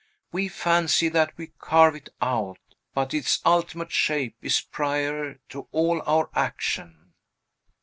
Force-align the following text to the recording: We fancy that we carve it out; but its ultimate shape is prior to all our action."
We 0.31 0.47
fancy 0.47 1.09
that 1.09 1.37
we 1.37 1.51
carve 1.59 1.93
it 1.93 2.09
out; 2.23 2.57
but 2.95 3.13
its 3.13 3.39
ultimate 3.45 3.91
shape 3.91 4.35
is 4.41 4.59
prior 4.59 5.35
to 5.49 5.67
all 5.71 6.01
our 6.07 6.31
action." 6.33 7.13